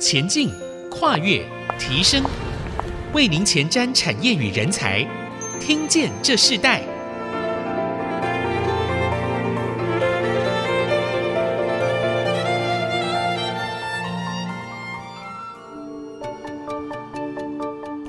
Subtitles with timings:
[0.00, 0.50] 前进、
[0.90, 1.44] 跨越、
[1.78, 2.24] 提升，
[3.12, 5.06] 为您前瞻产业与人才，
[5.60, 6.82] 听见这世代。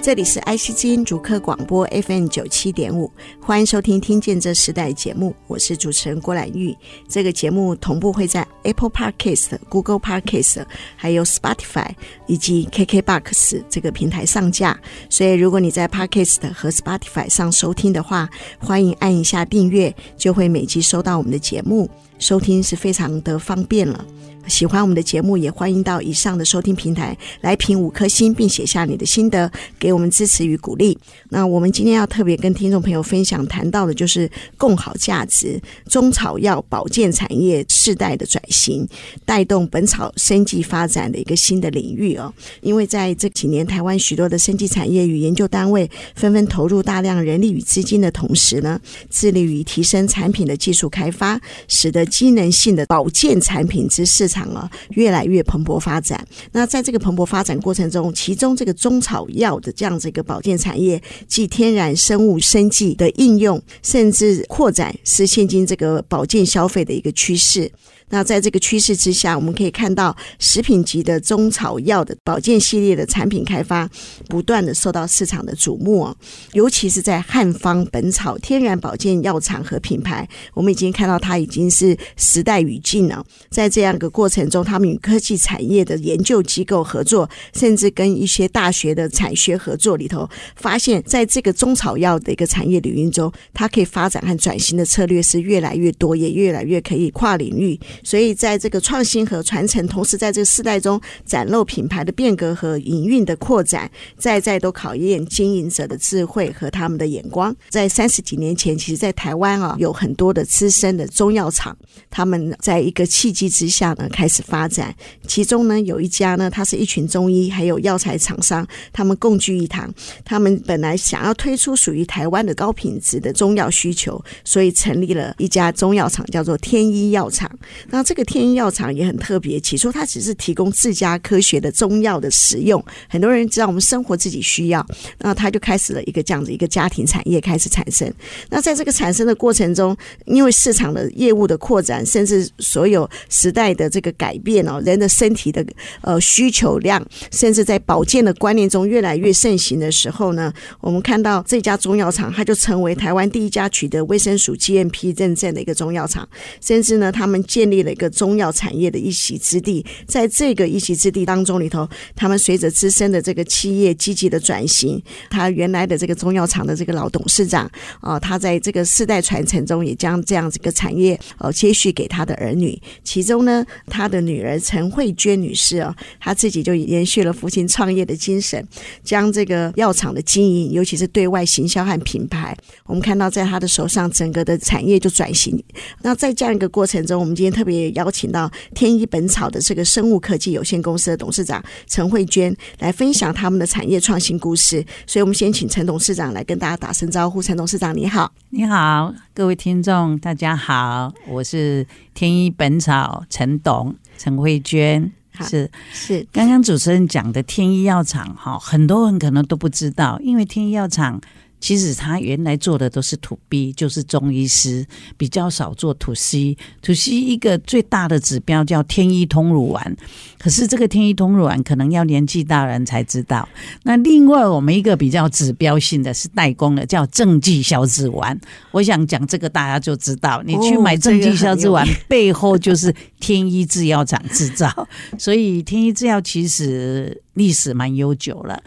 [0.04, 6.76] 这里是 IC 之音主客广播 FM 九七点五，欢迎收听《听见这时代》节目，我是主持人郭兰玉。
[7.08, 10.66] 这个节目同步会在 Apple Podcast、Google Podcast、
[10.96, 11.90] 还有 Spotify
[12.28, 14.80] 以及 KKBox 这个平台上架。
[15.10, 18.30] 所以，如果你在 Podcast 和 Spotify 上收听的话，
[18.60, 21.90] 欢迎按一下订阅，就会每集收到我们的节目，
[22.20, 24.06] 收听是非常的方便了。
[24.48, 30.98] 喜欢我们的节目，也欢迎到以上的收听平台来评五颗星，并写下你的心得，给我们支持与鼓励。
[31.30, 38.88] 那我们今天要特别跟听众朋友分享谈到的，就是共好价值中草药保健产业世代的转型，
[39.26, 42.32] 带动本草生技发展的一个新的领域哦。
[42.62, 56.28] 因为在这几年，台湾许多的生技产业与研究单位纷纷投入大量人力与资金的同时呢，致力于提升产品的技术开发，使得机能性的保健产品之市场啊越来越蓬勃发展。
[56.52, 67.72] 那在这个蓬勃发展过程中，其中这个中草药的这样子一个保健产业，即天然生物生技的应用，甚至扩展，是现今这个保健消费的一个趋势。
[68.12, 73.90] 那在这个趋势之下，我们可以看到食品级的中草药的保健系列的产品开发，
[74.28, 76.14] 不断的受到市场的瞩目。
[76.54, 83.26] 尤其是在汉方本草天然保健药厂和品牌，我们已经看到它已经是时代语境了。
[83.50, 97.80] 在这样一个过程中，他们与科技产业的研究机构合作，甚至跟一些大学的产学合作里头，发现在这个中草药的一个产业领域中，它可以发展和转型的策略是越来越多，也越来越可以跨领域。
[98.04, 107.56] 所以，在这个创新和传承，同时在这个世代中展露品牌的变革和营运的扩展，再再都考验经营者的智慧和他们的眼光。
[107.70, 111.76] 在三十几年前，其实，在台湾啊，有很多的资深的中药厂，
[112.10, 114.94] 他们在一个契机之下呢，开始发展。
[115.28, 119.94] 其中呢，有一家呢，它是一群中医还有药材厂商，他们共聚一堂。
[120.26, 127.50] 他们本来想要推出属于台湾的高品质的中药需求，所以成立了一家中药厂，叫做天一药厂。
[127.92, 134.86] 那这个天一药厂也很特别，起初它只是提供自家科学的中药的使用，很多人知道我们生活自己需要，
[135.20, 138.12] 那它就开始了一个这样子一个家庭产业开始产生。
[138.50, 145.66] 那在这个产生的过程中，因为市场的业务的扩展，甚至所有时代的这个改变哦，人的身体的
[146.02, 156.28] 呃需求量，甚至在保健的观念中越来越盛行的时候呢，我们看到这家中药厂，它就成为台湾第一家取得卫生署 GMP 认证的一个中药厂，
[156.62, 157.92] 甚至呢，他们建立了。
[157.92, 167.70] 一个中药产业的一席之地，在这个一席之地当中里头，他们随着资深的这个企业积极的转型，他原来的这个中药厂的这个老董事长
[168.00, 172.82] 啊，他在这个世代传承中，也将这样子一个产业呃接续给他的儿女。
[173.04, 178.66] 其中呢，他的女儿陈慧娟女士啊，她自己就延续了父亲创业的精神，
[179.04, 182.56] 将这个药厂的经营，尤其是对外行销和品牌，
[182.86, 185.62] 我们看到在他的手上，整个的产业就转型。
[186.04, 187.92] 那在这样一个过程中，我们今天特别。
[187.92, 197.42] 邀请到天一本草的这个生物科技有限公司的董事长陈慧娟来分享他们的产业创新故事，所以我们先请陈董事长来跟大家打声招呼。
[197.42, 198.32] 陈董事长，你好！
[198.50, 205.12] 你好，各位听众，大家好，我是天一本草陈董陈慧娟。
[205.42, 211.20] 是是，刚刚主持人讲的天一药厂哈，很多人可能都不知道，因为天一药厂。
[211.62, 214.86] 其实他原来做的都是土 B，就是中医师，
[215.16, 216.58] 比较少做土 C。
[216.82, 219.96] 土 C 一个最大的指标叫天一通乳丸，
[220.40, 223.48] 可是这个天一通乳丸可能要年纪大人才知道。
[223.84, 228.38] 那另外我们一个比较指标性的是代工的，叫正气消脂丸。
[228.72, 234.88] 我想讲这个大家就知道，你去买正气消脂丸背后就是天一制药厂制造，
[235.20, 238.62] 所以天一制药其实历史蛮悠久了。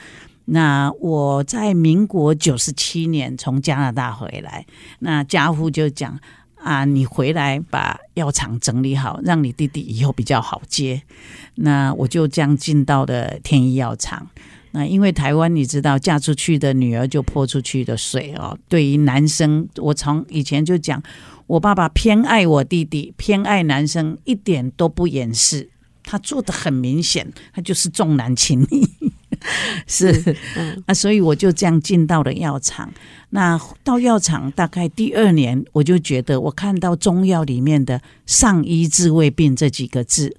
[0.46, 4.66] 那我在民国九十七年从加拿大回来，
[4.98, 6.18] 那家父就讲
[6.56, 11.02] 啊，你回来把药厂整理好，让你弟弟以后比较好接。
[11.56, 14.28] 那我就这样进到了天一药厂。
[14.72, 18.58] 那因为台湾你知道，嫁出去的女儿就泼出去的水哦。
[18.68, 21.00] 对于男生，我从以前就讲，
[21.46, 25.70] 我爸爸偏爱我弟弟，偏爱男生，一点都不掩饰，
[26.02, 28.88] 他做得很明显，他就是重男轻女。
[29.86, 32.92] 是，嗯，啊，所以我就这样进到了药厂。
[33.30, 40.36] 那到药厂大概第二年，我就觉得我看到中药里面的“上医治未病”这几个字，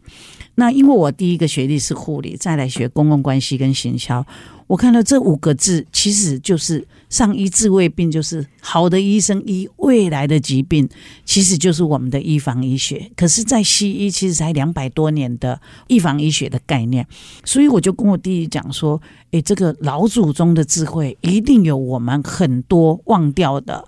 [0.56, 4.26] 那因为我第一个学历是护理，再来学公共关系跟行销。
[4.68, 6.84] 我看到这五个字，其实就是
[7.16, 10.90] 上医治未病，就是好的医生医未来的疾病，
[11.24, 13.10] 其实就是我们的预防医学。
[13.16, 17.08] 可是，在西医其实才两百多年的预防医学的概念，
[17.46, 19.02] 所以我就跟我弟弟讲说
[19.32, 23.88] ：“诶，这个老祖宗的智慧一定有我们很多忘掉的。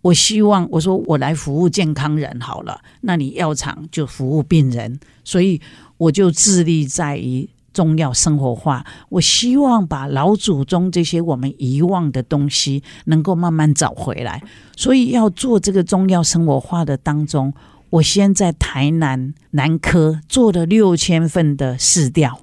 [0.00, 5.60] 我希望我说我来服务健康人好了，那你药厂就服务病人，所以
[5.98, 14.42] 我就致力在于。”中药生活化，我希望把老祖宗这些我们遗忘的东西能够慢慢找回来。
[14.76, 17.52] 所以要做这个中药生活化的当中，
[17.90, 22.40] 我先在台南南科做了六千份的试调。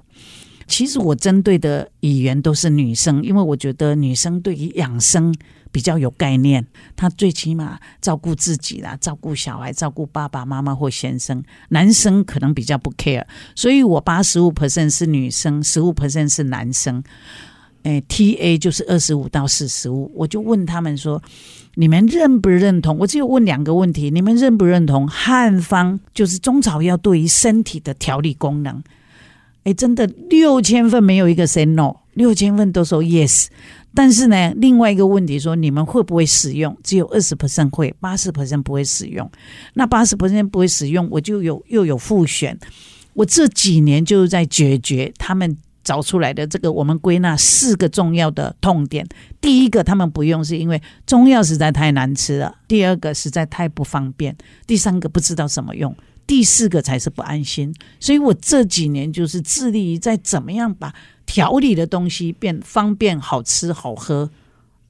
[0.66, 5.34] 其实我针对的语言都是女生，因为我觉得女生对于养生。
[5.72, 11.42] 比较有概念，他最起码照顾自己啦，照顾小孩，照顾爸爸妈妈或先生。
[11.68, 13.24] 男生可能比较不 care，
[13.54, 17.02] 所以我八十五 percent 是女生，十五 percent 是男生。
[17.84, 20.12] 诶，TA 就是二十五到四十五。
[20.14, 21.22] 我就问他们说
[21.76, 28.82] ：“你们认不认同？”我只有问两个问题：你们认不认同汉方就是中草药对于身体的调理功能？
[29.64, 33.46] 诶，真的六千份没有一个 say no，六千份都说 yes。
[33.92, 36.76] 但是呢，另外一个问题说，你们会不会使用？
[36.84, 39.28] 只有二十 percent 会，八十 percent 不会使用。
[39.74, 42.56] 那八十 percent 不会使用，我就有又有复选。
[43.14, 49.04] 我这几年就是在解决他们找出来的这个，我们归纳四个重要的痛点。
[49.40, 54.32] 第一个，他们不用是因为中药实在太难吃了；第二个，实在太不方便；
[54.68, 55.92] 第三个，不知道怎么用；
[56.28, 57.74] 第四个才是不安心。
[57.98, 60.94] 所以我这几年就是致力于在怎么样把。
[61.30, 64.30] 调理的东西变方便、好吃、好喝。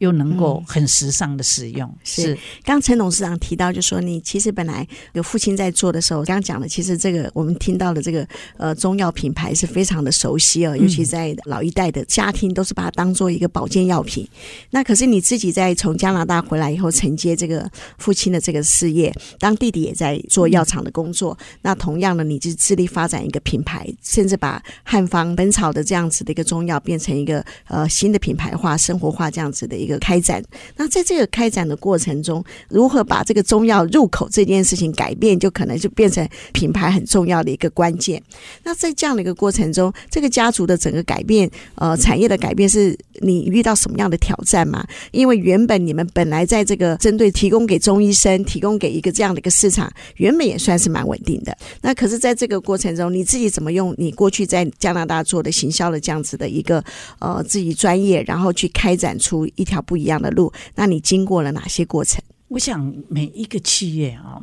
[0.01, 2.39] 又能够很时尚的使用，嗯、是。
[2.65, 8.27] 刚陈董事长提到，就说你其实本来有父亲在做的时候，刚刚讲的，其实这个我们听到的这个
[8.57, 14.27] 呃中药品牌是非常的熟悉哦，尤其在老一代的家庭都是把它当做一个保健药品。
[14.71, 29.90] 那可是你自己在从加拿大回来以后，承接这个父亲的这个事业，当弟弟也在做药厂的工作，那同样的，你就致力发展一个品牌，甚至把汉方本草的这样子的一个中药变成一个呃新的品牌化、生活化这样子的一个。
[29.91, 30.43] 个开展，
[30.77, 38.23] 那在这个开展的过程中，如何把这个中药入口这件事情改变，就可能就变成品牌很重要的一个关键。
[38.63, 44.87] 那在这样的一个过程中，这个家族的整个改变，呃，产业的改变，是你遇到什么样的挑战吗？
[45.11, 51.57] 因为原本你们本来在这个针对提供给中医生，提供给一个这样的一个市场，原本也算是蛮稳定的。
[51.83, 56.83] 那可是，在这个过程中，你自己怎么用你过去在加拿大做的行销的这样子的一个
[57.19, 59.80] 呃自己专业，然后去开展出一条。
[59.83, 62.23] 不一样的路，那你经过了哪些过程？
[62.49, 64.41] 我想每一个企业啊，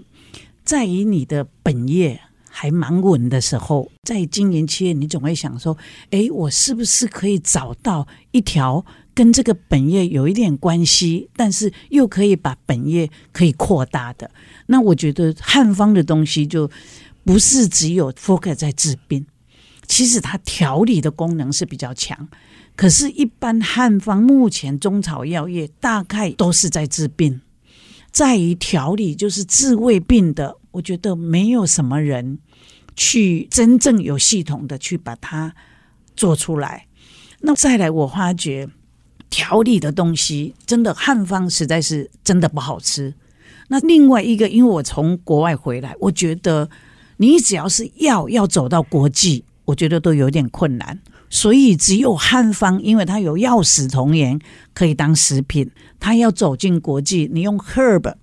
[0.63, 5.77] 在于你的本业还蛮稳的时候，在经营企业，你总会想说：
[6.11, 14.31] 哎，我是不是可以找到一条跟这个本业有一点关系，但是又可以把本业可以扩大的？
[14.67, 16.69] 那我觉得汉方的东西就
[17.25, 19.25] 不是只有 focus 在治病，
[19.85, 22.27] 其实它调理的功能是比较强。
[22.77, 27.41] 可是，一般汉方目前中草药业大概都是在治病，
[28.11, 30.55] 在于调理，就是治胃病的。
[30.69, 32.37] 我觉得没有什么人
[32.95, 35.55] 去真正有系统的去把它
[36.15, 36.85] 做出来。
[37.39, 38.69] 那再来，我发觉
[39.27, 43.11] 调理的东西真的汉方实在是真的不好吃。
[43.69, 46.69] 那另外一个，因为我从国外回来，我觉得
[47.17, 50.99] 你只要是药要走到国际，我觉得都有点困难。
[51.29, 54.39] 所以只有汉方，因为它有药食同源，
[54.73, 55.69] 可以当食品。
[55.99, 58.13] 它要走进国际，你用 herb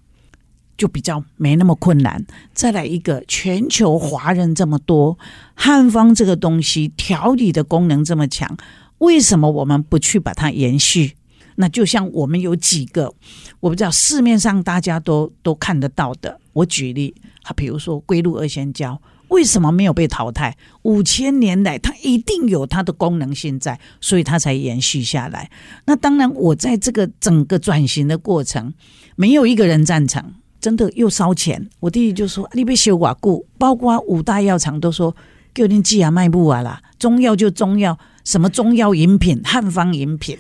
[0.78, 2.24] 就比较没那么困难。
[2.54, 5.18] 再来一个，全球华人这么多，
[5.54, 8.56] 汉方这个东西调理的功能这么强，
[8.98, 11.14] 为什么我们不去把它延续？
[11.56, 13.12] 那就像我们有几个，
[13.60, 16.40] 我不知道市面上大家都都看得到的。
[16.54, 18.98] 我举例，啊比如说龟鹿二仙胶。
[19.28, 20.56] 为什么没有被淘汰？
[20.82, 25.50] 五千年来，它一定有它的功能性在，所以它才延续下来。
[25.86, 28.72] 那当然，我在这个整个转型的过程，
[29.16, 31.68] 没有一个人赞成，真的又烧钱。
[31.80, 35.14] 我弟弟就说：“你别修瓦固。”包括五大药厂都说
[35.52, 40.38] ：“给你寄啊卖不完啦，中药就中药，什么中药饮品、汉方饮品。”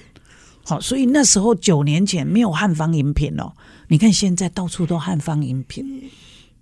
[0.66, 3.52] 好，所以那时候九年前没有汉方饮品哦。
[3.88, 6.10] 你看现在到处都汉方饮品。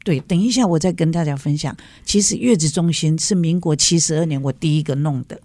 [0.04, 1.76] 对，等一下我再跟大家分享。
[2.04, 5.40] 其实月子中心是民国七十二年我第一个弄的，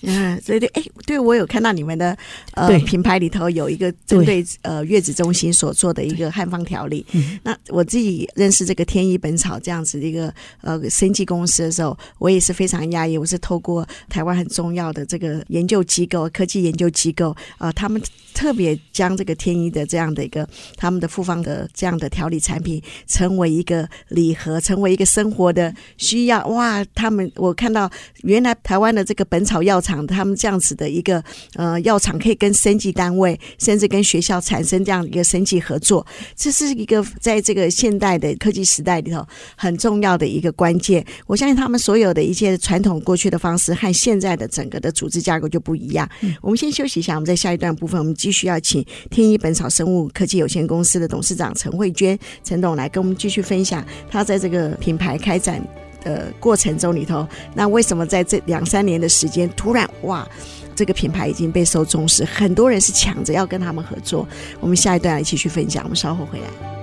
[0.06, 2.16] 嗯，所以对，哎，对我有看到你们的
[2.52, 7.04] 呃品牌里头有一个针对呃月子中心所做的一个汉方调理。
[7.42, 13.18] 那我自己认识这个天医本草这样子的一个呃生技公司的时候，我也是非常压抑。
[13.18, 18.00] 我是透过台湾很重要的这个研究机构、科技研究机构呃，他们
[18.34, 26.46] 特别将这个天医的这样的一个他们的复方的这样的调理产品，成为一个礼盒，成为一个生活的需要。
[26.46, 27.90] 哇，他们我看到
[28.22, 30.06] 原来台湾的这个本草药厂。
[30.06, 31.22] 他们这样子的一个
[31.54, 39.26] 呃药厂，可以跟生技单位，甚至跟学校产生这样一个生技合作，这是一个在这个现代的科技时代里头
[39.56, 41.04] 很重要的一个关键。
[41.26, 46.08] 我相信他们所有的一些传统过去的方式和现在的整个的组织架构就不一样。
[46.20, 55.87] 嗯、我们先休息一下，我们在下一段部分，我们继续要请天一本草生物科技有限公司的董事长陈慧娟陈董来跟我们继续分享他在这个品牌开展。
[56.02, 60.26] 的过程中里头，那为什么在这两三年的时间，突然哇，
[60.74, 64.26] 这个品牌已经备受重视，很多人是抢着要跟他们合作。
[64.60, 66.77] 我们下一段一起去分享，我们稍后回来。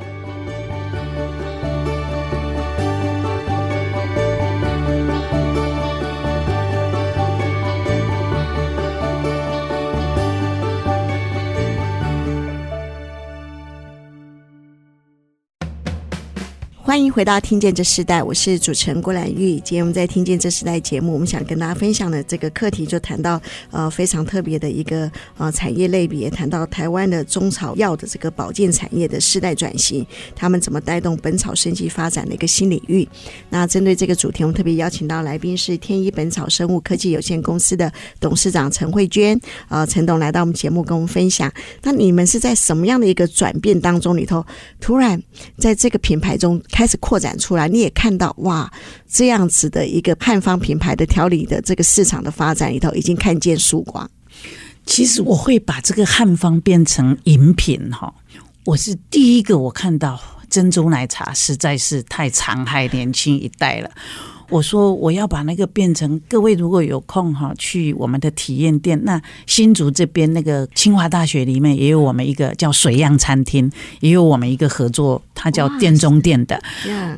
[16.96, 19.56] 欢迎回到《听见这时代》，我是主持人郭兰玉。
[19.56, 23.38] 今天我们在《听见这时代》节目，我们想跟大家分享的这个课题，就谈到
[23.70, 33.06] 呃非常特别的一个呃产业类别，谈到台湾的中草药的这个保健产业的世代转型，他们怎么带动本草生技发展的一个新领域。
[33.50, 39.38] 那针对这个主题，我们特别邀请到来宾是天一本草生物科技有限公司的董事长陈慧娟，
[39.68, 41.52] 呃，陈董来到我们节目跟我们分享。
[41.84, 44.46] 那你们是在什么样的一个转变当中里头，
[44.80, 45.22] 突然
[45.58, 46.62] 在这个品牌中？
[46.72, 48.72] 开开始扩展出来，你也看到哇，
[49.10, 54.08] 这样子的一个汉方品牌的调理的这个市场的发展里头，已经看见曙光。
[54.86, 58.14] 其实我会把这个汉方变成饮品哈，
[58.66, 63.90] 我是第一个我看到珍珠奶茶实在是太残害年轻一代了。
[64.50, 69.00] 我说我要把那个变成各位如果有空哈，去我们的体验店。
[69.04, 76.62] 那新竹这边那个清华大学里面也有我们一个叫水漾餐厅，也有我们一个合作，它叫店中店的。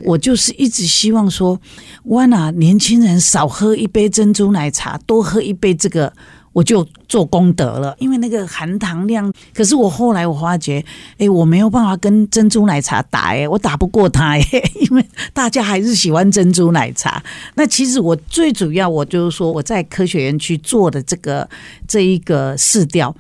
[0.04, 1.60] 我就是一直希望说，
[2.06, 6.14] 哇那年轻人少喝一杯珍珠奶茶，多喝一杯这个。
[6.58, 9.32] 我就做功德了，因为那个含糖量。
[9.54, 10.84] 可是我后来我发觉，
[11.20, 14.42] 哎，我没有办法跟珍珠奶茶打，哎，我打不过他，哎，
[14.90, 17.24] 因为大家还是喜欢珍珠奶茶。
[17.54, 21.48] 那其实我最主要，我就是说我在科学园区做的这个
[21.88, 23.16] 这一个试调。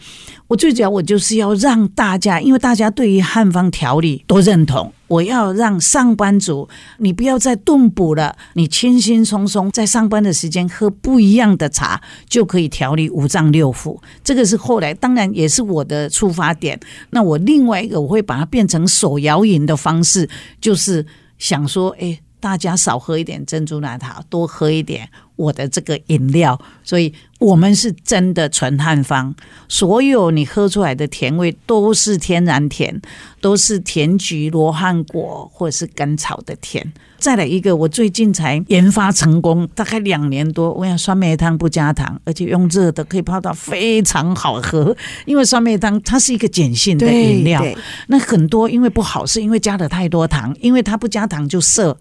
[0.48, 14.00] 我最主要，我就是要让大家，因为大家对于汉方调理都认同，我要让上班族，你不要再顿补了，你轻轻松松在上班的时间喝不一样的茶，就可以调理五脏六腑。
[14.24, 16.80] 这个是后来，当然也是我的出发点。
[17.10, 20.30] 那我另外一个，我会把它变成手摇饮的方式，
[20.62, 21.06] 就是
[21.38, 25.10] 想说，哎，大家少喝一点珍珠奶茶，多喝一点。
[25.38, 29.34] 我的这个饮料，所以我们是真的纯汉方，
[29.70, 33.02] 所有你喝出来的甜味都是天然甜，
[33.40, 36.92] 都是甜菊、罗汉果或者是甘草的甜。
[37.20, 40.72] 再来一个，我最近才研发成功，大概两年多。
[40.74, 44.96] 我想酸梅汤不加糖，而且用热的可以泡到非常好喝。
[45.26, 47.66] 因为酸梅汤它是一个碱性的饮料，
[48.08, 51.98] 那很多因为不好是因为加了太多糖，因为它不加糖就涩。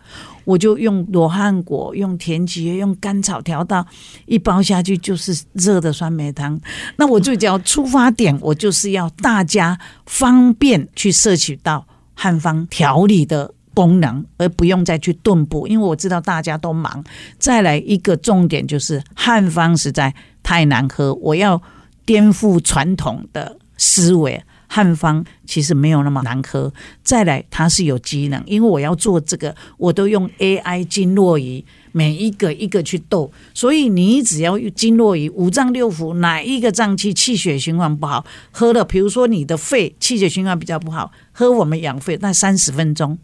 [0.46, 3.84] 我就用罗汉果、用甜菊、用甘草调到
[4.26, 6.58] 一包下去，就是热的酸梅汤。
[6.96, 11.84] 那我最主要出发点，我就是要大家方便去摄取到
[12.14, 17.04] 汉方调理的功能，而不用再去顿补，因为我知道大家都忙。
[17.38, 21.60] 再来一个重点就是汉方实在太难喝，我要
[22.04, 24.40] 颠覆传统的思维。
[24.66, 43.16] 汉方其实没有那么难喝，再来它是有机能，因为我要做这个，我都用 AI 经络仪，每一个一个去斗，所以你只要用经络仪，五脏六腑哪一个脏器气血循环不好，喝了，比如说你的肺气血循环比较不好，喝我们养肺那三十分钟，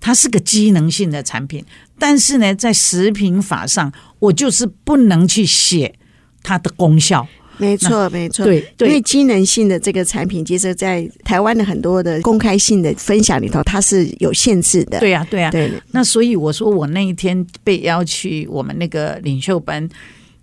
[0.00, 1.64] 它是个机能性的产品，
[1.98, 5.94] 但是呢，在食品法上，我就是不能去写
[6.42, 7.26] 它的功效。
[7.58, 14.98] 没错，没错，对，对，因为机能性的这个产品，其实，在台湾的很多的公开性的分享里头，它是有限制的。
[14.98, 15.70] 对呀、啊，对呀、啊，对。
[15.92, 19.88] 那所以我说，我那一天被邀去我们那个领袖班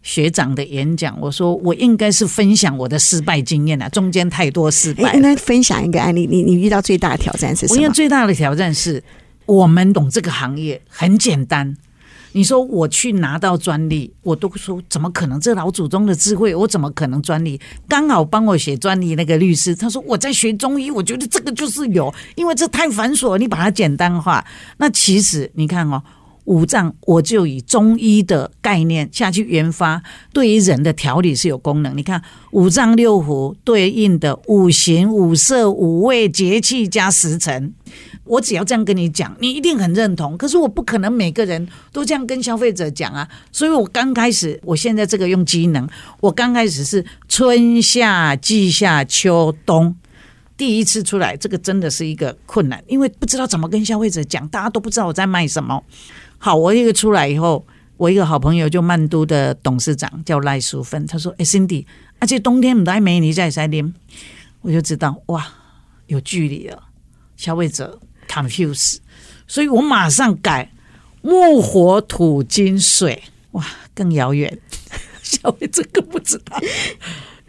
[0.01, 5.15] 学长的演讲，我说我应该是分享我的失败经验啊，中间太多失败。
[5.17, 7.79] 那分享一个案例，你你遇到最大的挑战是什么？
[7.79, 9.03] 我遇到最大的挑战是
[9.45, 11.75] 我们懂这个行业很简单。
[12.33, 15.39] 你说我去拿到专利，我都说怎么可能？
[15.39, 17.59] 这老祖宗的智慧，我怎么可能专利？
[17.87, 24.45] 刚好帮我写专利那个律师，他说我在学中医，我觉得这个就是有，因为这太繁琐，你把它简单化。
[24.77, 26.01] 那其实你看哦。
[26.45, 30.01] 五脏，我就以中医的概念下去研发，
[30.33, 31.95] 对于人的调理是有功能。
[31.95, 32.19] 你看
[32.49, 37.71] 五脏六腑对应的五行、五色、五味、节气加时辰，
[38.23, 40.37] 我只要这样跟你讲，你一定很认同。
[40.37, 45.87] 可是我不可能每个人都这样跟消费者讲啊，所以我刚开始，我现在这个用机能，
[46.19, 49.95] 我刚开始是春夏季夏秋冬
[50.55, 55.83] 第一次出来，这个真的是一个困难，因为不知道怎么跟消费者讲，大家都不知道我在卖什么。
[56.37, 57.65] 好，我一个出来以后，
[57.97, 61.85] 我一个好朋友就曼都的董事长叫赖淑芬，他说：“哎，Cindy，
[62.19, 63.91] 而且冬天不带梅尼在山林，
[64.61, 65.47] 我就知道哇，
[66.05, 66.83] 有距离了，
[67.35, 67.99] 消费者
[68.31, 68.97] confuse，
[69.47, 70.71] 所以我马上改
[71.21, 73.21] 木火土金水，
[73.51, 74.57] 哇，更遥远，
[75.21, 76.57] 消费者更不知道。”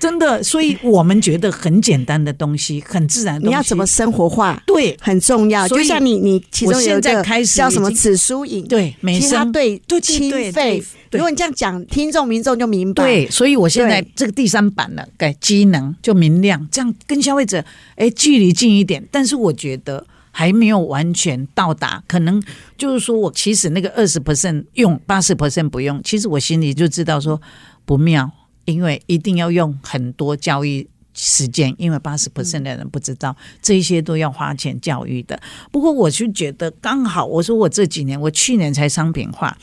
[0.02, 3.48] 真的，所以我们觉得很简单的东西，很自然的东西。
[3.50, 4.60] 你要怎么生活化？
[4.66, 5.68] 对，很重要。
[5.68, 10.82] 就像你，你其中有一个叫什么紫苏饮，对，美声对对清肺。
[11.12, 13.04] 如果你这样讲，听众民众就明白。
[13.04, 19.06] 对，所以我现在这个第三版了，改机能就明亮，这样跟消费者哎距离近一点。
[19.12, 22.42] 但是我觉得还没有完全到达，可能
[22.76, 27.40] 就是说我其实那个二十 percent 用，八十 percent 不用，其实我心里就知道说
[27.84, 28.28] 不妙。
[28.64, 35.36] 因为一定要用很多教育时间，因为八十 percent 的人不知道，这一些都要花钱教育的。
[35.72, 39.58] 不过我就觉得刚好，我说我这几年，我去年才商品化，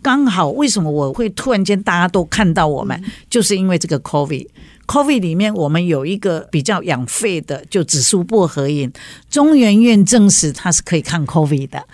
[0.00, 2.98] 刚好为什么我会突然间大家都看到我们，
[3.28, 4.48] 就是因为这个 COVID。
[4.88, 8.90] COVID 里面我们有一个比较养肺的，就紫苏薄荷饮，
[9.30, 11.84] 中研院证实它是可以抗 COVID 的。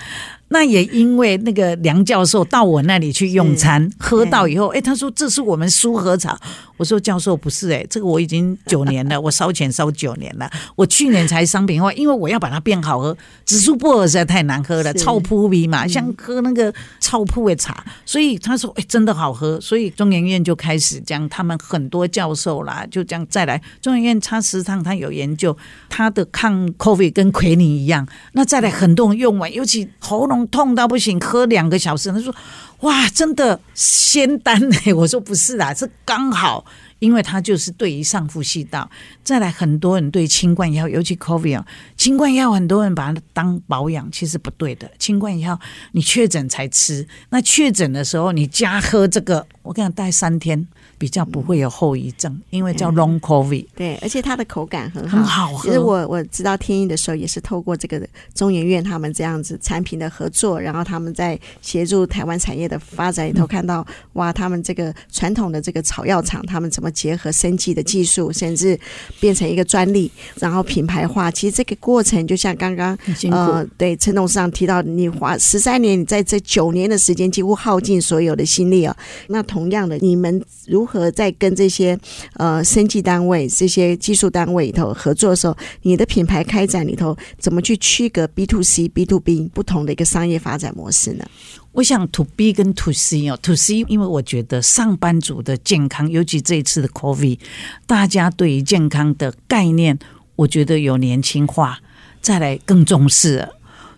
[0.54, 6.38] 那也因为那个梁教授到我那里去用餐，喝到以后，哎，他说这是我们苏和茶。
[6.76, 10.48] 我说教授不是哎，这个我已经九年了， 我烧钱烧九年了。
[10.76, 13.16] 我去年才商品化，因为我要把它变好喝。
[13.44, 17.84] 紫苏薄荷实在太难喝了，臭扑鼻嘛，像喝那个臭扑的茶。
[18.06, 19.60] 所以他说哎，真的好喝。
[19.60, 25.56] 所以中研院就开始将他们很多教授啦，就这样再来中研院插食堂，他有研究，
[25.88, 28.06] 他的抗 COVID 跟奎宁一样。
[28.32, 32.34] 那再来很多人用完，尤其喉咙痛到不行，喝两个小时，他说。
[32.80, 34.92] 哇，真的仙丹哎！
[34.92, 36.62] 我说不是啦，是刚好，
[36.98, 38.90] 因为它就是对于上呼吸道。
[39.22, 44.90] 再来，很多人对清冠药，尤其 COVID，啊清冠药很多人把它当保养，其实不对的。
[44.98, 45.58] 清冠药
[45.92, 50.66] 你确诊才吃，那确诊的时候你加喝这个，我跟你讲，待三天。
[50.98, 53.66] 比较不会有后遗症，因为叫 Long COVID。
[53.74, 55.62] 对，而且它的口感很好，很好喝。
[55.68, 58.00] 其实我我知道天意的时候，也是透过这个
[58.34, 68.78] 中研院他们这样子产品的合作，然后他们在协助台湾产业的发展里头，看到哇，他们这个传统的这个草药厂，他们怎么结合生技的技术，甚至
[69.20, 71.30] 变成一个专利，然后品牌化。
[71.30, 72.98] 其实这个过程就像刚刚
[73.30, 78.96] 呃，对陈董事长提到，你花十三年，你在这九年的时间几乎耗尽所有的心力啊。
[79.28, 80.93] 那同样的，你们如何？
[81.00, 81.98] 和在跟这些
[82.34, 91.24] 呃生技单位、这些技术单位里头合作的时候，你的品牌开展里头怎么去区隔 B to C、B to B 不同的一个商业发展模式呢？
[91.72, 97.40] 我想 To B 跟 To C 哦，To C，因为我觉得上班族的健康，尤其这一次的 COVID，
[97.84, 99.98] 大家对于健康的概念，
[100.36, 101.80] 我觉得有年轻化，
[102.22, 103.48] 再来更重视。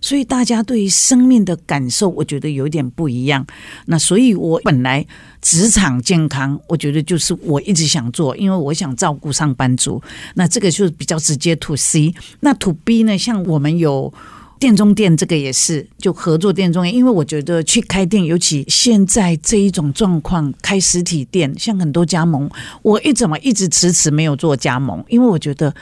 [0.00, 3.46] 所以大家对于生命的感受，我觉得有点不一样。
[3.86, 5.06] 那所以，我本来
[5.40, 10.02] 职场健康，我觉得就是我一直想做，因为我想照顾上班族。
[10.34, 12.14] 那这个就是比较直接 to C。
[12.40, 13.16] 那 to B 呢？
[13.16, 14.12] 像我们有
[14.58, 16.94] 店中店，这个也是就合作店中店。
[16.94, 22.48] 因为我觉得去开店，尤其现在这一种状况，开实体店，像很多加盟，
[22.82, 25.74] 我一怎么一直迟迟没有做加盟，因为我觉得。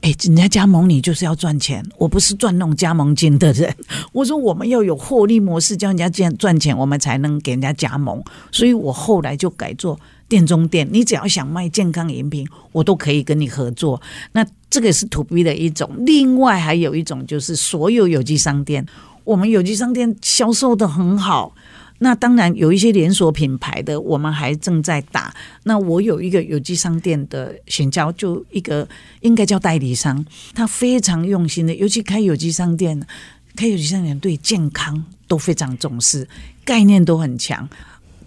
[0.00, 3.74] 哎，人家加盟你就是要赚钱，我不是赚那种加盟金的人。
[4.12, 8.22] 我说我们要有获利模式，叫人家这样赚钱，我们才能给人家加盟。
[8.52, 14.00] 所以我后来就改做店中店，你只要想卖健康饮品，我都可以跟你合作。
[14.32, 18.84] 那这个是 to B 的一种，另外还有一种就是所有有机商店，
[19.24, 21.54] 我们有机商店销售得很好。
[22.04, 25.34] 那当然有一些连锁品牌的，我们还正在打。
[25.62, 28.86] 那我有一个有机商店的选交，就一个
[29.22, 30.22] 应该叫代理商，
[30.54, 33.00] 他非常用心的，尤其开有机商店，
[33.56, 36.28] 开有机商店对健康都非常重视，
[36.62, 37.66] 概念都很强。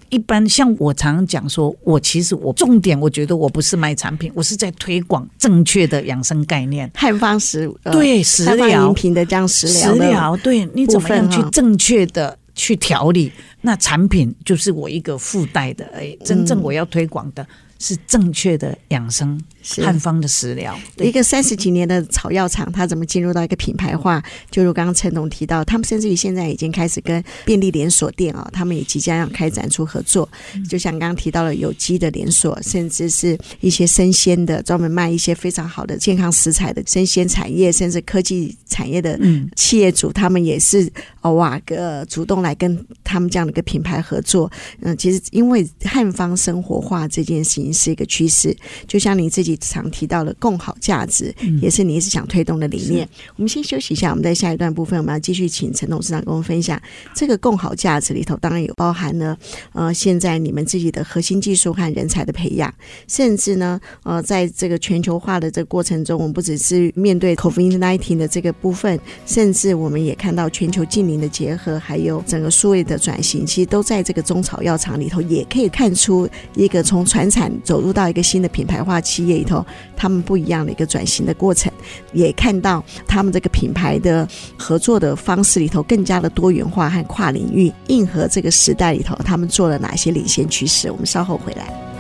[0.10, 12.36] 一般像我常常讲说，我其实我重点，我觉得我不是卖产品，我是在推广正确的养生概念，汉方食、呃、对食疗饮品的这样食疗，食疗对，你怎么样去正确的。
[12.58, 15.86] 去调理，那产品就是我一个附带的。
[15.94, 17.48] 哎，真正我要推广的
[17.80, 19.40] 是正确的养生。
[19.84, 24.24] 汉方的食疗，一个三十几年的草药厂，它怎么进入到一个品牌化？
[24.50, 30.28] 就如刚刚陈董提到，他们甚至于现在已经开始跟便利连锁店啊，他们也即将要开展出合作。
[30.70, 39.20] 就像刚刚提到了有机的连锁，甚至是一些生鲜的，专门卖一些非常好的健康食材的生鲜产业，甚至科技产业的
[39.56, 40.90] 企业主，他们也是
[41.22, 44.50] 哦哇个主动来跟他们这样的一个品牌合作。
[44.82, 48.56] 嗯，其实因为汉方生活化这件事情是一个趋势，
[48.88, 49.57] 就像你自己。
[49.58, 53.06] 常提到的共好价值，也是你一直想推动的理念。
[53.06, 56.82] 嗯、我们先休息一下，我们在下一段部分，我们要继续请陈董事长跟我们分享
[57.16, 59.38] 这个共好价值里头，当然有包含了
[59.74, 62.74] 呃，现在你们自己的核心技术和人才的培养，
[63.08, 79.66] 甚至呢，呃，在这个全球化的这个过程中，我们不只是面对 COVID-19 的这个部分，甚至我们也看到全球近邻的结合，还有整个数位的转型，其实都在这个中草药厂里头，也可以看出一个从传产走入到一个新的品牌化企业里头。
[79.96, 81.72] 他们不一样的一个转型的过程，
[82.14, 90.92] 也看到他们这个品牌的合作的方式里头更加的多元化和跨领域，应和这个时代里头，他们做了哪些领先趋势？
[90.92, 91.97] 我们稍后回来。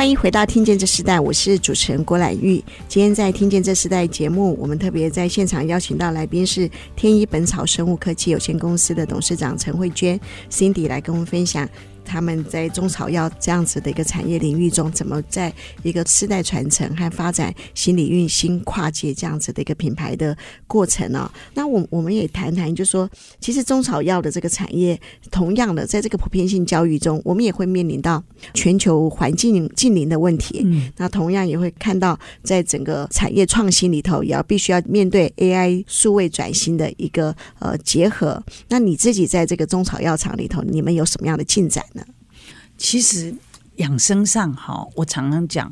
[0.00, 2.56] 欢迎回到《听见这时代》，我是主持人郭兰玉。
[2.88, 10.18] 今天在《听见这时代》节目，我们特别在现场邀请到来宾是天一本草生物科技有限公司的董事长陈慧娟
[10.50, 11.68] Cindy 来跟我们分享。
[12.10, 15.52] 他们在中草药这样子的一个产业领域中，怎么在
[15.84, 21.30] 一个世代传承和发展新领域、新跨界这样子的一个品牌的过程呢、哦？
[21.54, 28.20] 那我我们也谈谈，就是说，其实中草药的这个产业，同样的，在这个普遍性教育中，我们也会面临到
[28.54, 30.62] 全球环境近邻的问题。
[30.64, 38.42] 嗯，那同样也会看到，在整个产业创新里头，也要必须要面对 AI 数位转型的一个呃结合。
[38.68, 41.99] 那你自己在这个中草药厂里头，你们有什么样的进展呢？
[42.80, 43.34] 其实
[43.76, 45.70] 养生上哈，我常常讲，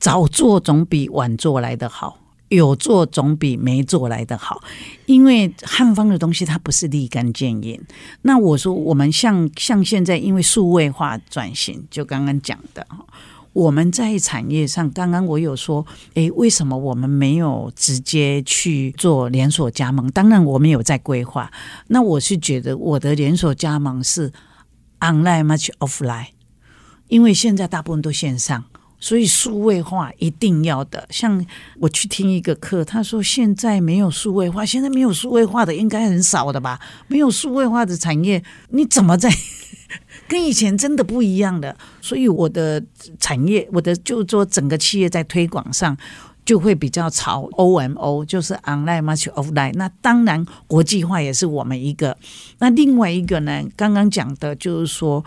[0.00, 4.62] 早做总比晚做来的好，有做总比没做来的好。
[5.04, 7.78] 因为汉方的东西它不是立竿见影。
[8.22, 12.84] 那我说我们像像现在因为数位化转型，就刚刚讲的，
[13.52, 15.84] 我们在产业上，刚刚我有说，
[16.14, 20.10] 诶，为什么我们没有直接去做连锁加盟？
[20.12, 21.52] 当然我们有在规划。
[21.88, 24.32] 那我是觉得我的连锁加盟是
[25.00, 26.28] online much offline。
[27.08, 28.64] 因为现在大部分都线上，
[29.00, 31.06] 所以数位化一定要的。
[31.10, 31.44] 像
[31.80, 36.78] 我去听一个课，他说现在没有数位化，现在没有数位化的应该很少的吧？
[37.08, 39.30] 没有数位化的产业，你怎么在
[40.28, 41.74] 跟以前真的不一样的？
[42.00, 42.82] 所以我的
[43.18, 45.96] 产业，我的就说整个企业在推广上。
[46.48, 49.70] 就会比较朝 OMO，就是 online much offline。
[49.74, 52.16] 那当然国际化也是我们一个。
[52.58, 55.22] 那另外一个呢，刚刚讲的就是说，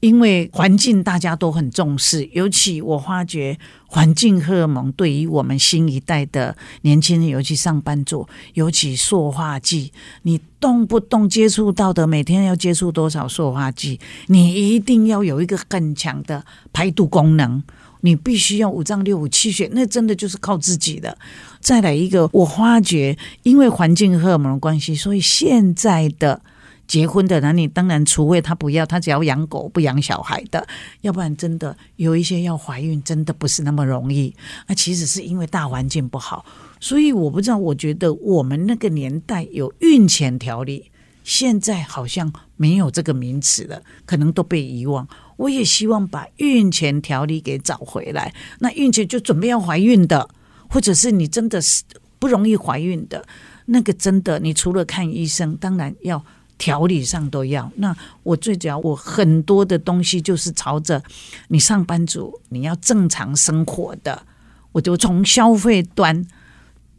[0.00, 17.62] 因为环境大家都很重视，尤其我发觉环境荷尔蒙对于我们新一代的年轻人，尤其上班族，尤其塑化剂，你动不动接触到的，每天要接触多少塑化剂，你一定要有一个很强的排毒功能。
[18.02, 21.16] 你必须要五脏六腑气血，那真的就是靠自己的。
[21.60, 26.42] 再来一个，我发觉因为环境荷尔蒙关系，所以现在的
[26.88, 30.66] 结婚的男女，当然除非他不要，他只要养狗不养小孩的，
[31.02, 34.34] 要不然真的有一些要怀孕，真的不是那么容易。
[34.66, 36.44] 那其实是因为大环境不好，
[36.80, 40.90] 所以我不知道，我觉得我们那个年代有孕前条例，
[41.22, 45.06] 现在好像没有这个名词了，可能都被遗忘。
[45.42, 48.32] 我也希望把孕前调理给找回来。
[48.60, 50.28] 那孕前就准备要怀孕的，
[50.68, 51.82] 或者是你真的是
[52.20, 53.26] 不容易怀孕的，
[53.66, 56.24] 那个真的，你除了看医生，当然要
[56.56, 57.70] 调理上都要。
[57.76, 61.02] 那我最主要，我很多的东西就是朝着
[61.48, 64.24] 你上班族你要正常生活的，
[64.70, 66.24] 我就从消费端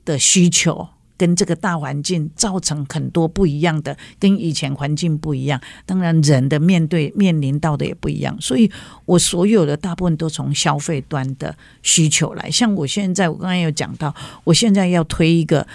[0.04, 0.90] 的需求。
[1.18, 5.60] 跟这个大环境造成很多不一样的，跟以前环境不一样。
[5.86, 8.36] 当然，人的面对面临到的也不一样。
[8.42, 8.70] 所以
[9.06, 12.50] 我所有的大部分都从消费端的需求来。
[12.50, 15.66] 像我现在，我刚才有讲到，我现在要推一个，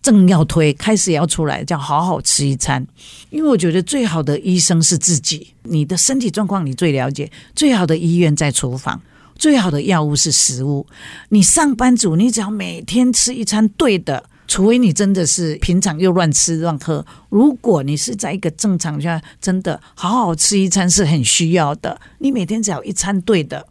[0.00, 2.86] 正要推，开始要出来，叫好好吃一餐。
[3.30, 7.30] 因为我觉得最好的医生是自己，你的身体状况你最了解。
[7.54, 9.00] 最好的医院在厨房。
[9.36, 10.84] 最好的药物是食物。
[11.28, 17.04] 你上班族，你只要每天吃一餐对的，除非你真的是平常又乱吃乱喝。
[17.28, 22.00] 如果你是在一个正常下，真的好好吃一餐是很需要的。
[22.18, 23.64] 你每天只要一餐对的。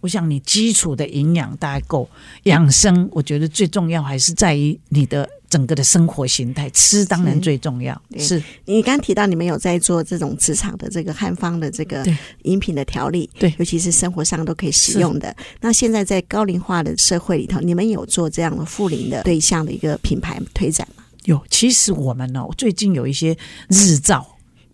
[0.00, 2.08] 我想你基础的营养大概够，
[2.44, 8.00] 养生我觉得最重要还是在于你的整个的生活形态，吃当然最重要。
[8.16, 12.04] 是，是你刚提到你们有在做这种职场的这个汉方的这个
[12.42, 15.34] 饮品的调理，对，尤其是生活上都可以使用的。
[15.60, 21.04] 那现在在高龄化的社会里头，你们有做这样的复龄的对象的一个品牌推展吗？
[21.24, 23.36] 有，其实我们呢，最近有一些
[23.68, 24.26] 日照，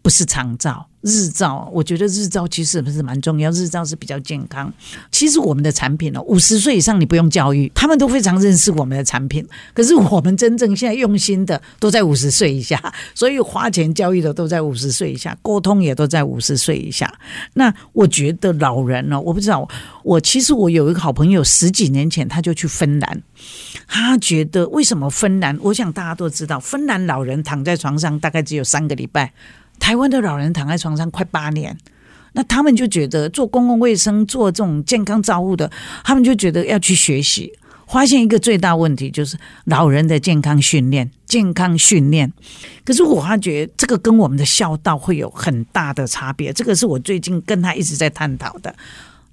[0.03, 0.89] 不是长照。
[1.05, 4.73] 日照，我觉得日照其实不是蛮重要，日照是比较健康。
[5.13, 9.47] 其实我们的产品呢，五十岁以上你不用教育，他们都非常认识我们的产品。
[9.75, 12.81] 可是我们真正现在用心的都在五十岁以下，
[13.15, 17.13] 所以花钱教育的都在五十岁以下，沟通也都在五十岁以下。
[17.53, 19.69] 那我觉得老人呢，我不知道，
[20.03, 23.23] 我其实我有一个好朋友，十几年前他就去芬兰，
[23.87, 25.59] 他觉得为什么芬兰？
[25.61, 29.35] 我想大家都知道，芬兰老人躺在床上大概只有三个礼拜。
[29.79, 31.77] 台湾的老人躺在床上快八年，
[32.33, 35.71] 那他们就觉得做公共卫生、做这种健康照护的，
[36.03, 37.53] 他们就觉得要去学习。
[37.87, 42.33] 发现一个最大问题就是老人的健康训练、健康训练。
[42.83, 48.75] 可是我发觉这个跟我们的孝道会有很大的差别，这个是我最近跟他一直在探讨的。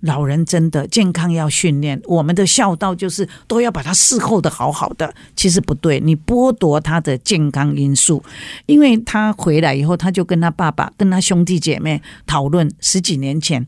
[0.01, 8.23] 老人真的健康要训练，我们的孝道就是都要把他伺候的好好的，其实不对，你剥夺他的健康因素，
[8.65, 13.67] 因为他回来以后，他就跟他爸爸、跟他兄弟姐妹讨论十几年前。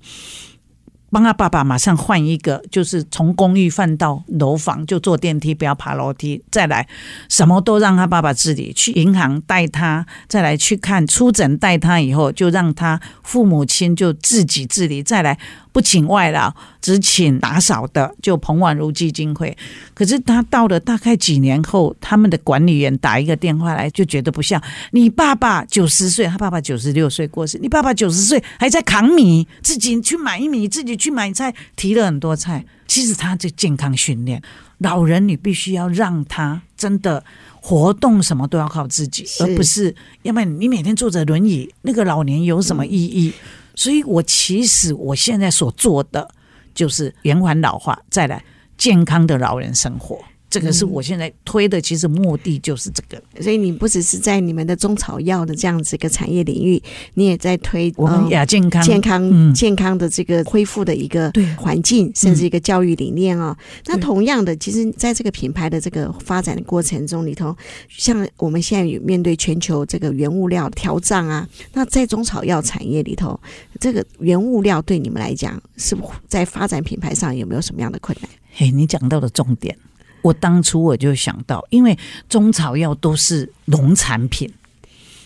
[1.12, 6.44] 帮他爸爸马上换一个，就是从公寓换到楼房，就坐电梯，不要爬楼梯。
[6.50, 6.88] 再来，
[7.30, 15.04] 什么都让他爸爸自理，去银行带他，再来去看出诊带他，以后就让他父母亲就自己自理。
[15.04, 15.38] 再来。
[15.74, 19.58] 不请外劳，只请打扫的，就彭婉如基金会。
[19.96, 24.62] 可是他到了大概几年后，他们的管理员打一个电话来，就觉得不像。
[24.92, 27.58] 你爸爸九十岁，他爸爸九十六岁过世。
[27.58, 32.64] 你爸爸九十岁还在扛米，自己去买米，自己去买菜，提了很多菜。
[32.88, 34.40] 其实他这健康训练，
[34.78, 37.24] 老人你必须要让他真的
[37.60, 43.34] 活动，什么都要靠自己，而不是要不然你每天坐着轮椅，那个老年有什么意义？
[43.36, 46.30] 嗯所以，我其实我现在所做的
[46.74, 48.44] 就是延缓老化，再来
[48.78, 50.20] 健康的老人生活。
[50.54, 53.20] 这个是我现在推的，其实目的就是这个。
[53.42, 56.80] 所以你不只是在你们的中草药的这样子一个产业领域，
[57.16, 63.58] 你也在推我们亚健康、健康、健康的这个恢复的一个环境，甚至一个教育理念啊。
[63.88, 67.58] 那同样的，其实在这个品牌的这个发展的过程中里头，
[67.90, 73.40] 像我们现在有面对全球这个原物料调涨啊，那在中草药产业里头，
[73.80, 78.30] 这个原物料对你们来讲，是在发展品牌上有没有什么样的困难？
[78.56, 79.76] 嘿，你讲到了重点。
[80.24, 81.96] 我当初我就想到，因为
[82.28, 84.52] 中草药都是农产品，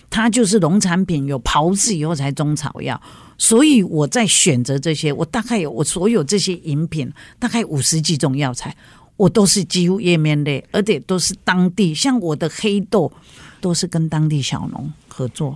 [0.09, 2.99] 它就是农产品有炮制以后才中草药，
[3.37, 8.75] 所以我在选择这些，我大概有我所有这些饮品，大概五十几种药材，
[9.15, 13.11] 我都是几乎叶面类，而且都是当地，像我的黑豆
[13.61, 15.55] 都是跟当地小农合作，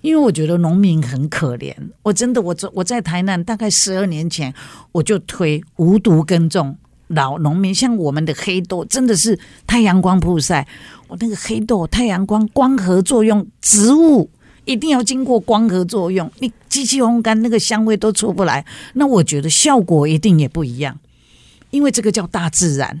[0.00, 4.54] 因为我觉得农民很可怜，我真的我在我在台南大概十二年前
[4.92, 6.78] 我就推无毒耕种。
[7.08, 10.66] 老农民像我们的黑豆，真的是太阳光曝晒。
[11.08, 14.28] 我那个黑豆，太阳光光合作用，植物
[14.64, 18.64] 一定要经过光合作用，你机器烘干那个香味都出不来。
[18.94, 20.98] 那我觉得效果一定也不一样，
[21.70, 23.00] 因为这个叫大自然。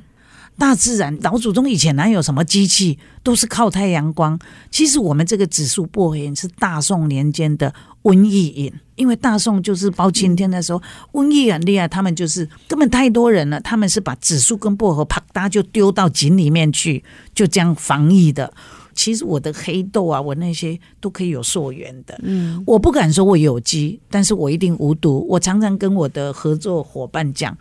[0.58, 4.38] 大自然，老祖宗以前哪有什么机器，都是靠太阳光。
[4.70, 10.80] 其实我们这个紫苏薄荷饮是大宋年间的瘟疫饮，因为大宋就是包青天的时候，
[11.12, 18.52] 瘟疫很厉害，他们就是根本太多人了，他们是把紫苏跟薄荷啪嗒就丢到井里面去，就这样防疫的。
[18.94, 22.18] 其实我的黑豆啊，我那些都可以有溯源的。
[22.22, 25.26] 嗯，我不敢说我有机，但是我一定无毒。
[25.28, 27.54] 我常常跟我的合作伙伴讲。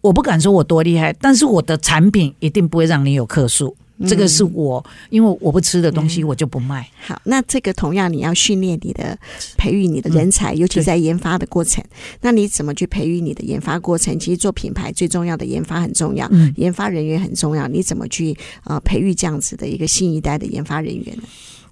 [0.00, 3.76] 我不敢说我多厉害，但是我的产品一定不会让你有客诉。
[3.98, 6.82] 嗯、这个是我，因为我不吃的东西，我就不卖。
[6.82, 9.18] 嗯、好，那这个同样你要训练你的、
[9.56, 11.82] 培育你的人才，嗯、尤其在研发的过程。
[12.20, 14.18] 那你怎么去培育你的研发过程？
[14.18, 17.66] 其实做品牌最重要的研发很重要，嗯、研发人员很重要。
[17.66, 21.22] 你怎么去呃培育这样子的一个新一代的研发人员呢？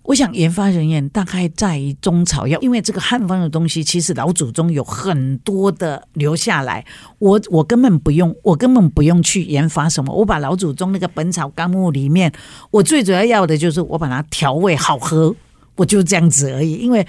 [0.05, 6.85] 我想研发人员大概在于中草药，因为这个汉方的东西，其实老祖宗有很多的留下来。
[7.19, 10.15] 我我根本不用，我根本不用去研发什么。
[10.15, 12.33] 我把老祖宗那个《本草纲目》里面，
[12.71, 15.35] 我最主要要的就是我把它调味好喝，
[15.77, 16.75] 我就这样子而已。
[16.75, 17.07] 因为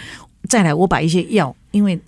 [0.49, 1.99] 再来，我把一些药，因为。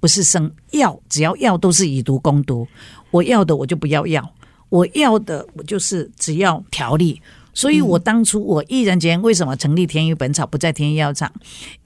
[0.00, 2.68] 不是生药，只要药都是以毒攻毒。
[3.10, 4.22] 我要的我就不要药，
[4.68, 7.22] 我要的我就是只要调理。
[7.54, 11.32] 所以我当初我毅然决然为什么成立天一本草，不在天一药厂，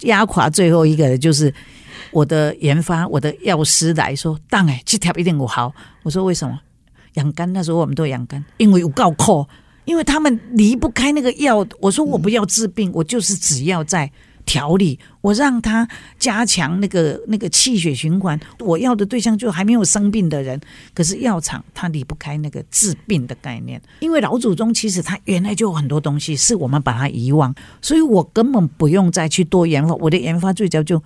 [0.01, 1.55] 压垮最后一个的就是
[2.11, 5.73] 我的研发，我的药师来说，当哎去调一定我好。
[6.03, 6.59] 我说为什么？
[7.15, 9.47] 养肝那时候我们都养肝，因为有够苦，
[9.85, 11.65] 因为他们离不开那个药。
[11.81, 14.11] 我说我不要治病，我就是只要在。
[14.49, 15.87] 调理，我让他
[16.19, 18.41] 加强那个那个气血循环。
[18.59, 20.59] 我要的对象就还没有生病的人，
[20.95, 23.81] 可是药厂它离不开那个治病的概念。
[24.01, 29.95] 因为老祖宗其实他原来就有很多东西是我们把它遗忘，所以我根本不用再去多研发。
[29.97, 31.03] 我的研发最早就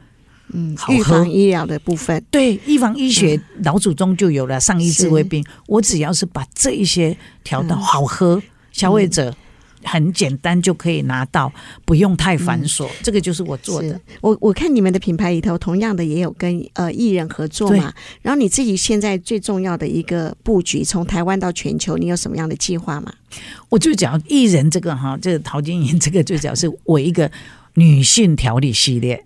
[0.53, 5.45] 嗯，预防医疗的部分，对，预防医学老祖宗就有了上医治未病。
[5.67, 9.35] 我只要是把这一些调到好喝，消费者。
[9.85, 11.53] 很简单就可以拿到，
[11.85, 12.87] 不用太繁琐。
[12.87, 14.01] 嗯、这个就是我做的。
[14.21, 17.93] 我我看你们的品牌里头，同样的也有跟呃艺人合作嘛。
[18.21, 23.13] 然后你自己现在最重要的一个布局，从台湾到全球，你有什么样的计划吗？
[23.69, 27.31] 我就讲艺人这个哈，这个陶晶莹这个最主要是我一个
[27.75, 29.25] 女性调理系列。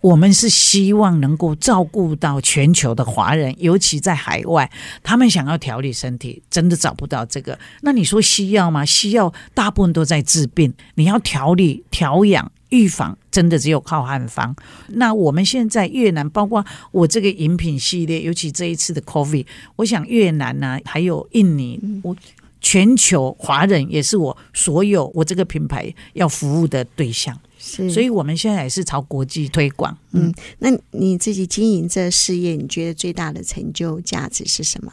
[0.00, 4.70] 我们是希望能够照顾到全球的华人，尤其在海外，
[5.02, 7.58] 他们想要调理身体，真的找不到这个。
[7.80, 8.84] 那你说西药吗？
[8.84, 14.54] 西药大部分都在治病，你要调理、调养、预防，真的只有靠汉方。
[14.88, 22.16] 那我们现在越南，包括我这个饮品系列，尤其这一次的 COVID，我想越南呢、啊，还有印尼，我
[22.60, 27.36] 全球华人也是我所有我这个品牌要服务的对象。
[27.58, 29.96] 是，所以我们现在也是朝国际推广。
[30.12, 34.92] 嗯，那你自己经营这事业，你觉得最大的成就价值是什么？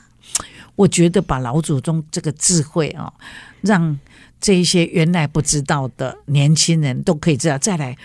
[0.76, 3.14] 我觉得把老祖宗这个智慧啊，
[3.62, 3.98] 让
[4.42, 7.96] 这一些原来不知道的年轻人都可以知道，再来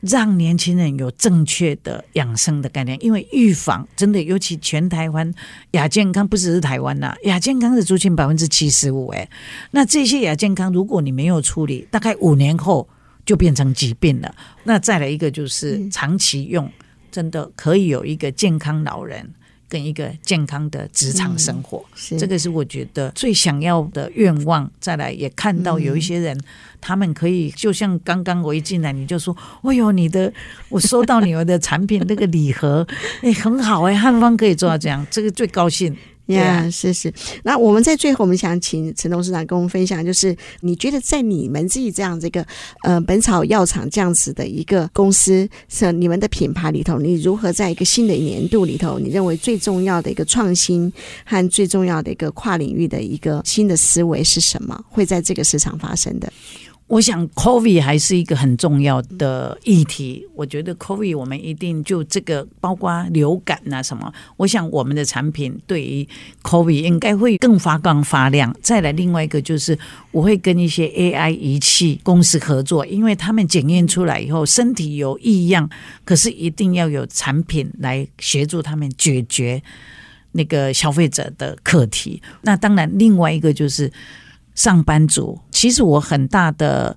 [0.00, 2.98] 让年轻人有正确的养生的概念。
[3.04, 5.32] 因为预防真的，尤其全台湾
[5.72, 9.08] 亚健康，不只是台湾呐、啊，亚健康的族群百分之七十五。
[9.08, 9.28] 哎，
[9.72, 12.88] 那这些亚健康，如果你没有处理，大概五年后。
[13.24, 14.34] 就变成疾病了。
[14.64, 16.70] 那再来一个就是长期用，
[17.10, 19.28] 真的可以有一个健康老人
[19.68, 21.84] 跟一个健康的职场生活。
[22.18, 24.70] 这个是我觉得最想要的愿望。
[24.78, 26.38] 再来也看到有一些人，
[26.80, 30.32] 他们可以就像刚刚我一进来你就说：“哎呦，你的
[30.68, 32.86] 我收到你们的产品那个礼盒，
[33.22, 37.12] 哎，很好哎，汉方可以做到这样，这个最高兴。”呀，yeah, 是是。
[37.42, 42.44] 那我们在最后，我们想请陈董事长跟我们分享，就是你觉得在你们自己这样这个
[42.82, 50.92] 呃本草药厂这样子的一个公司，是你们的品牌里头，你如何在一个新的年度里头，你认为最重要的一个创新
[51.24, 54.82] 和最重要的一个跨领域的一个新的思维是什么？
[54.88, 56.32] 会在这个市场发生的？
[56.86, 60.24] 我想，COVID 还是一个很重要的议题。
[60.34, 64.12] 我觉得 COVID 我们一定就这个，包括流感啊什么。
[64.36, 66.06] 我想我们的产品对于
[66.42, 68.54] COVID 应该会更发光发亮。
[68.60, 69.76] 再来，另外一个就是
[70.12, 75.68] 我会跟一些 AI 仪器公司合作，因为他们检验出来以后身体有异样，
[76.04, 79.62] 可是一定要有产品来协助他们解决
[80.32, 82.20] 那个消费者的课题。
[82.42, 83.90] 那当然，另外一个就是。
[84.54, 86.96] 上班族，其实我很大的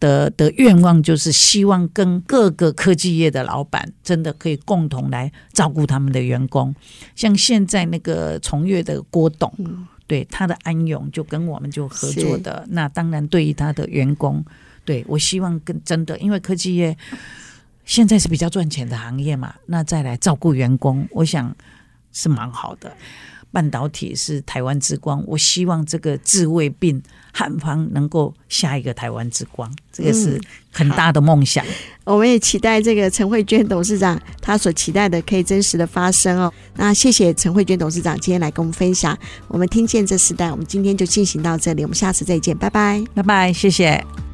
[0.00, 6.74] 的的愿望就是希望跟各个科技业的老板真的可以共同来照顾他们的员工。
[7.14, 12.64] 像现在那个从越的郭董，嗯、对他的安永就跟我们就合作的。
[12.70, 14.44] 那当然对于他的员工，
[14.84, 16.96] 对我希望跟真的，因为科技业
[17.84, 21.54] 现在是比较赚钱的行业嘛，那再来照顾员工，我想
[22.12, 22.92] 是蛮好的。
[23.50, 31.64] 半导体是台湾之光，我希望这个治胃病汉方能够下一个台湾之光，这个是很大的梦想。
[31.64, 31.68] 嗯、
[32.04, 36.52] 我们也期待这个陈慧娟董事长他所期待的可以真实的发生哦。
[36.76, 44.27] 那谢谢陈慧娟董事长今天来跟我们分享，我们听见这时代，我们今天就进行到这里，我们下次再见，拜拜，拜拜，谢谢。